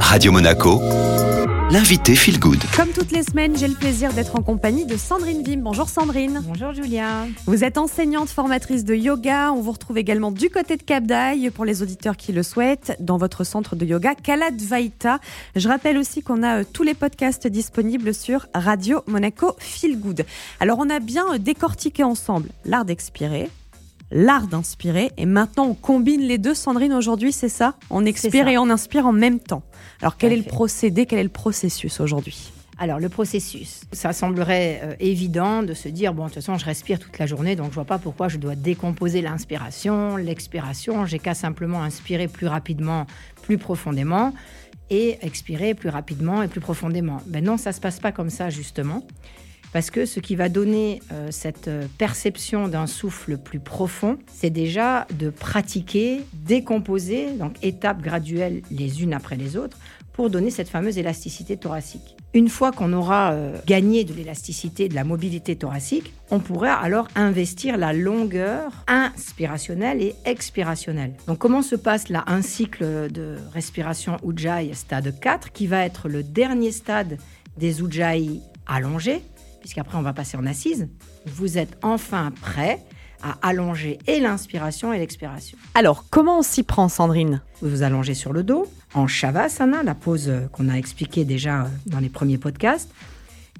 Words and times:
Radio 0.00 0.32
Monaco, 0.32 0.80
l'invité 1.70 2.14
Feel 2.14 2.38
Good. 2.38 2.58
Comme 2.76 2.90
toutes 2.90 3.12
les 3.12 3.22
semaines, 3.22 3.56
j'ai 3.56 3.68
le 3.68 3.74
plaisir 3.74 4.12
d'être 4.12 4.36
en 4.36 4.42
compagnie 4.42 4.86
de 4.86 4.96
Sandrine 4.96 5.42
Vim. 5.42 5.58
Bonjour 5.58 5.88
Sandrine. 5.88 6.42
Bonjour 6.46 6.72
Julia. 6.72 7.26
Vous 7.46 7.64
êtes 7.64 7.76
enseignante 7.76 8.28
formatrice 8.28 8.84
de 8.84 8.94
yoga. 8.94 9.52
On 9.52 9.60
vous 9.60 9.72
retrouve 9.72 9.98
également 9.98 10.30
du 10.30 10.48
côté 10.48 10.76
de 10.76 10.82
Cap 10.82 11.04
d'Aille 11.04 11.50
pour 11.50 11.64
les 11.64 11.82
auditeurs 11.82 12.16
qui 12.16 12.32
le 12.32 12.42
souhaitent 12.42 12.96
dans 13.00 13.18
votre 13.18 13.44
centre 13.44 13.76
de 13.76 13.84
yoga 13.84 14.14
Kaladvaita. 14.14 15.18
Je 15.54 15.68
rappelle 15.68 15.98
aussi 15.98 16.22
qu'on 16.22 16.42
a 16.42 16.60
euh, 16.60 16.64
tous 16.72 16.82
les 16.82 16.94
podcasts 16.94 17.46
disponibles 17.46 18.14
sur 18.14 18.46
Radio 18.54 19.02
Monaco 19.06 19.54
Feel 19.58 19.98
Good. 19.98 20.24
Alors 20.60 20.78
on 20.78 20.88
a 20.88 21.00
bien 21.00 21.34
euh, 21.34 21.38
décortiqué 21.38 22.04
ensemble 22.04 22.48
l'art 22.64 22.84
d'expirer, 22.84 23.50
l'art 24.10 24.46
d'inspirer. 24.46 25.10
Et 25.16 25.26
maintenant, 25.26 25.66
on 25.66 25.74
combine 25.74 26.22
les 26.22 26.38
deux. 26.38 26.54
Sandrine, 26.54 26.92
aujourd'hui, 26.92 27.32
c'est 27.32 27.48
ça? 27.48 27.74
On 27.90 28.04
expire 28.04 28.44
ça. 28.44 28.52
et 28.52 28.58
on 28.58 28.70
inspire 28.70 29.06
en 29.06 29.12
même 29.12 29.40
temps. 29.40 29.62
Alors, 30.00 30.16
quel 30.16 30.32
est 30.32 30.36
le 30.36 30.42
procédé 30.42 31.06
Quel 31.06 31.18
est 31.18 31.24
le 31.24 31.28
processus 31.28 32.00
aujourd'hui? 32.00 32.52
Alors 32.78 32.98
le 32.98 33.08
processus, 33.08 33.84
ça 33.92 34.12
semblerait 34.12 34.80
euh, 34.82 34.94
évident 35.00 35.62
de 35.62 35.72
se 35.72 35.88
dire 35.88 36.12
bon 36.12 36.24
de 36.24 36.28
toute 36.28 36.34
façon 36.34 36.58
je 36.58 36.64
respire 36.66 36.98
toute 36.98 37.18
la 37.18 37.24
journée 37.24 37.56
donc 37.56 37.70
je 37.70 37.74
vois 37.74 37.86
pas 37.86 37.98
pourquoi 37.98 38.28
je 38.28 38.36
dois 38.36 38.54
décomposer 38.54 39.22
l'inspiration, 39.22 40.16
l'expiration, 40.16 41.06
j'ai 41.06 41.18
qu'à 41.18 41.32
simplement 41.32 41.82
inspirer 41.82 42.28
plus 42.28 42.46
rapidement, 42.46 43.06
plus 43.40 43.56
profondément 43.56 44.34
et 44.90 45.16
expirer 45.22 45.72
plus 45.72 45.88
rapidement 45.88 46.42
et 46.42 46.48
plus 46.48 46.60
profondément. 46.60 47.22
Ben 47.26 47.42
non, 47.42 47.56
ça 47.56 47.72
se 47.72 47.80
passe 47.80 47.98
pas 47.98 48.12
comme 48.12 48.28
ça 48.28 48.50
justement. 48.50 49.06
Parce 49.72 49.90
que 49.90 50.06
ce 50.06 50.20
qui 50.20 50.36
va 50.36 50.48
donner 50.48 51.00
euh, 51.12 51.28
cette 51.30 51.68
euh, 51.68 51.86
perception 51.98 52.68
d'un 52.68 52.86
souffle 52.86 53.36
plus 53.36 53.60
profond, 53.60 54.18
c'est 54.32 54.50
déjà 54.50 55.06
de 55.18 55.30
pratiquer, 55.30 56.22
décomposer, 56.32 57.32
donc 57.32 57.54
étapes 57.62 58.00
graduelles 58.00 58.62
les 58.70 59.02
unes 59.02 59.12
après 59.12 59.36
les 59.36 59.56
autres, 59.56 59.78
pour 60.12 60.30
donner 60.30 60.50
cette 60.50 60.70
fameuse 60.70 60.96
élasticité 60.96 61.58
thoracique. 61.58 62.16
Une 62.32 62.48
fois 62.48 62.72
qu'on 62.72 62.92
aura 62.94 63.32
euh, 63.32 63.56
gagné 63.66 64.04
de 64.04 64.14
l'élasticité, 64.14 64.88
de 64.88 64.94
la 64.94 65.04
mobilité 65.04 65.56
thoracique, 65.56 66.12
on 66.30 66.38
pourra 66.38 66.72
alors 66.72 67.08
investir 67.14 67.76
la 67.76 67.92
longueur 67.92 68.72
inspirationnelle 68.88 70.00
et 70.02 70.14
expirationnelle. 70.24 71.12
Donc 71.26 71.38
comment 71.38 71.62
se 71.62 71.76
passe 71.76 72.08
là 72.08 72.24
un 72.26 72.42
cycle 72.42 73.10
de 73.10 73.36
respiration 73.52 74.16
Ujjayi 74.26 74.74
stade 74.74 75.18
4 75.20 75.52
qui 75.52 75.66
va 75.66 75.84
être 75.84 76.08
le 76.08 76.22
dernier 76.22 76.72
stade 76.72 77.18
des 77.58 77.82
Ujjayi 77.82 78.40
allongés, 78.66 79.22
puisqu'après 79.66 79.98
on 79.98 80.02
va 80.02 80.12
passer 80.12 80.36
en 80.36 80.46
assise. 80.46 80.86
Vous 81.26 81.58
êtes 81.58 81.76
enfin 81.82 82.32
prêt 82.40 82.78
à 83.20 83.36
allonger 83.42 83.98
et 84.06 84.20
l'inspiration 84.20 84.92
et 84.92 84.98
l'expiration. 85.00 85.58
Alors, 85.74 86.04
comment 86.08 86.38
on 86.38 86.42
s'y 86.42 86.62
prend, 86.62 86.88
Sandrine? 86.88 87.42
Vous 87.60 87.68
vous 87.68 87.82
allongez 87.82 88.14
sur 88.14 88.32
le 88.32 88.44
dos, 88.44 88.68
en 88.94 89.08
Shavasana, 89.08 89.82
la 89.82 89.96
pose 89.96 90.28
euh, 90.28 90.46
qu'on 90.52 90.68
a 90.68 90.74
expliquée 90.74 91.24
déjà 91.24 91.62
euh, 91.62 91.68
dans 91.86 91.98
les 91.98 92.08
premiers 92.08 92.38
podcasts, 92.38 92.92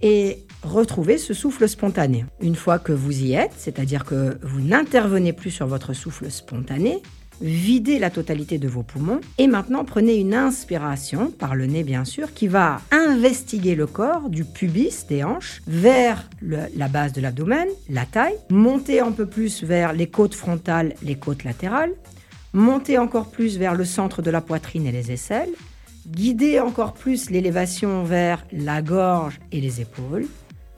et 0.00 0.44
retrouvez 0.62 1.18
ce 1.18 1.34
souffle 1.34 1.68
spontané. 1.68 2.24
Une 2.40 2.54
fois 2.54 2.78
que 2.78 2.92
vous 2.92 3.24
y 3.24 3.32
êtes, 3.32 3.54
c'est-à-dire 3.56 4.04
que 4.04 4.38
vous 4.42 4.60
n'intervenez 4.60 5.32
plus 5.32 5.50
sur 5.50 5.66
votre 5.66 5.92
souffle 5.92 6.30
spontané, 6.30 7.02
videz 7.40 7.98
la 7.98 8.10
totalité 8.10 8.58
de 8.58 8.68
vos 8.68 8.82
poumons, 8.82 9.20
et 9.38 9.46
maintenant 9.46 9.84
prenez 9.84 10.16
une 10.16 10.34
inspiration, 10.34 11.30
par 11.30 11.54
le 11.54 11.66
nez 11.66 11.84
bien 11.84 12.04
sûr, 12.04 12.32
qui 12.32 12.48
va 12.48 12.80
investiguer 12.90 13.74
le 13.74 13.86
corps 13.86 14.28
du 14.28 14.44
pubis, 14.44 15.06
des 15.08 15.24
hanches, 15.24 15.62
vers 15.66 16.28
la 16.42 16.88
base 16.88 17.12
de 17.12 17.20
l'abdomen, 17.20 17.68
la 17.88 18.06
taille, 18.06 18.36
monter 18.50 19.00
un 19.00 19.12
peu 19.12 19.26
plus 19.26 19.62
vers 19.62 19.92
les 19.92 20.08
côtes 20.08 20.34
frontales, 20.34 20.94
les 21.02 21.16
côtes 21.16 21.44
latérales, 21.44 21.92
monter 22.52 22.98
encore 22.98 23.30
plus 23.30 23.58
vers 23.58 23.74
le 23.74 23.84
centre 23.84 24.22
de 24.22 24.30
la 24.30 24.40
poitrine 24.40 24.86
et 24.86 24.92
les 24.92 25.12
aisselles, 25.12 25.52
guider 26.06 26.60
encore 26.60 26.94
plus 26.94 27.30
l'élévation 27.30 28.04
vers 28.04 28.46
la 28.52 28.80
gorge 28.80 29.40
et 29.52 29.60
les 29.60 29.80
épaules, 29.80 30.26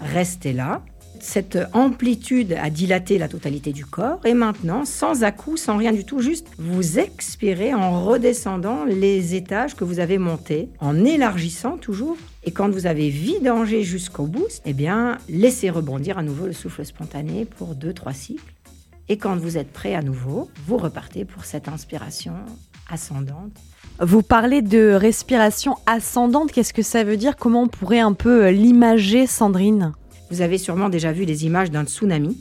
restez 0.00 0.52
là. 0.52 0.82
Cette 1.20 1.58
amplitude 1.74 2.56
a 2.60 2.70
dilaté 2.70 3.18
la 3.18 3.28
totalité 3.28 3.72
du 3.72 3.84
corps 3.84 4.20
et 4.24 4.32
maintenant, 4.32 4.84
sans 4.86 5.22
à-coups, 5.22 5.60
sans 5.60 5.76
rien 5.76 5.92
du 5.92 6.04
tout, 6.04 6.20
juste 6.20 6.48
vous 6.58 6.98
expirez 6.98 7.74
en 7.74 8.04
redescendant 8.04 8.84
les 8.84 9.34
étages 9.34 9.76
que 9.76 9.84
vous 9.84 10.00
avez 10.00 10.16
montés, 10.16 10.70
en 10.80 11.04
élargissant 11.04 11.76
toujours. 11.76 12.16
Et 12.44 12.52
quand 12.52 12.70
vous 12.70 12.86
avez 12.86 13.10
vidangé 13.10 13.82
jusqu'au 13.82 14.26
bout, 14.26 14.48
eh 14.64 14.72
bien, 14.72 15.18
laissez 15.28 15.68
rebondir 15.68 16.16
à 16.16 16.22
nouveau 16.22 16.46
le 16.46 16.54
souffle 16.54 16.84
spontané 16.86 17.44
pour 17.44 17.74
2-3 17.74 18.14
cycles. 18.14 18.54
Et 19.10 19.18
quand 19.18 19.36
vous 19.36 19.58
êtes 19.58 19.72
prêt 19.72 19.94
à 19.94 20.02
nouveau, 20.02 20.48
vous 20.66 20.78
repartez 20.78 21.26
pour 21.26 21.44
cette 21.44 21.68
inspiration 21.68 22.32
ascendante. 22.90 23.52
Vous 24.00 24.22
parlez 24.22 24.62
de 24.62 24.92
respiration 24.92 25.76
ascendante. 25.84 26.50
Qu'est-ce 26.50 26.72
que 26.72 26.82
ça 26.82 27.04
veut 27.04 27.18
dire? 27.18 27.36
Comment 27.36 27.64
on 27.64 27.68
pourrait 27.68 28.00
un 28.00 28.14
peu 28.14 28.48
l'imager, 28.48 29.26
Sandrine? 29.26 29.92
Vous 30.30 30.42
avez 30.42 30.58
sûrement 30.58 30.88
déjà 30.88 31.10
vu 31.12 31.24
les 31.24 31.44
images 31.44 31.70
d'un 31.70 31.84
tsunami. 31.84 32.40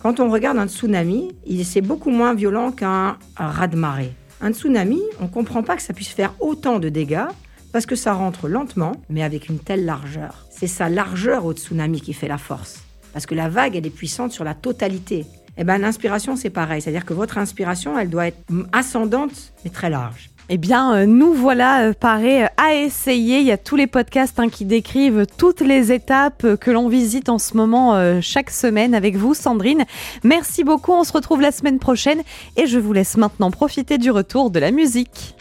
Quand 0.00 0.20
on 0.20 0.30
regarde 0.30 0.58
un 0.58 0.68
tsunami, 0.68 1.32
c'est 1.64 1.80
beaucoup 1.80 2.10
moins 2.10 2.34
violent 2.34 2.70
qu'un 2.70 3.16
un 3.36 3.46
raz-de-marée. 3.46 4.12
Un 4.42 4.52
tsunami, 4.52 5.00
on 5.20 5.24
ne 5.24 5.28
comprend 5.28 5.62
pas 5.62 5.76
que 5.76 5.82
ça 5.82 5.94
puisse 5.94 6.08
faire 6.08 6.34
autant 6.40 6.78
de 6.78 6.88
dégâts 6.88 7.26
parce 7.72 7.86
que 7.86 7.96
ça 7.96 8.12
rentre 8.12 8.48
lentement, 8.48 8.92
mais 9.08 9.22
avec 9.22 9.48
une 9.48 9.58
telle 9.58 9.84
largeur. 9.84 10.46
C'est 10.50 10.66
sa 10.66 10.88
largeur 10.88 11.44
au 11.46 11.52
tsunami 11.52 12.00
qui 12.00 12.12
fait 12.12 12.28
la 12.28 12.38
force. 12.38 12.82
Parce 13.12 13.26
que 13.26 13.34
la 13.34 13.48
vague, 13.48 13.76
elle 13.76 13.86
est 13.86 13.90
puissante 13.90 14.32
sur 14.32 14.44
la 14.44 14.54
totalité. 14.54 15.24
Et 15.56 15.64
ben 15.64 15.78
l'inspiration, 15.78 16.36
c'est 16.36 16.50
pareil. 16.50 16.82
C'est-à-dire 16.82 17.04
que 17.04 17.14
votre 17.14 17.38
inspiration, 17.38 17.98
elle 17.98 18.10
doit 18.10 18.28
être 18.28 18.42
ascendante, 18.72 19.52
mais 19.64 19.70
très 19.70 19.90
large. 19.90 20.30
Eh 20.52 20.58
bien, 20.58 20.92
euh, 20.92 21.06
nous 21.06 21.32
voilà 21.32 21.82
euh, 21.82 21.92
parés 21.92 22.42
euh, 22.42 22.48
à 22.56 22.74
essayer. 22.74 23.38
Il 23.38 23.46
y 23.46 23.52
a 23.52 23.56
tous 23.56 23.76
les 23.76 23.86
podcasts 23.86 24.40
hein, 24.40 24.48
qui 24.48 24.64
décrivent 24.64 25.24
toutes 25.38 25.60
les 25.60 25.92
étapes 25.92 26.56
que 26.56 26.72
l'on 26.72 26.88
visite 26.88 27.28
en 27.28 27.38
ce 27.38 27.56
moment 27.56 28.20
chaque 28.20 28.50
semaine 28.50 28.92
avec 28.92 29.14
vous, 29.14 29.32
Sandrine. 29.32 29.84
Merci 30.24 30.64
beaucoup. 30.64 30.90
On 30.90 31.04
se 31.04 31.12
retrouve 31.12 31.40
la 31.40 31.52
semaine 31.52 31.78
prochaine 31.78 32.22
et 32.56 32.66
je 32.66 32.80
vous 32.80 32.92
laisse 32.92 33.16
maintenant 33.16 33.52
profiter 33.52 33.96
du 33.96 34.10
retour 34.10 34.50
de 34.50 34.58
la 34.58 34.72
musique. 34.72 35.36